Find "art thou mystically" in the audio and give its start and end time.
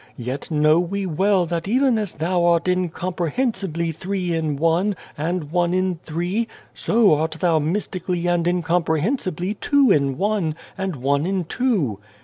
7.13-8.25